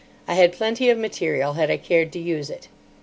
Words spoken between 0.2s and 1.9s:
I had plenty of material, had I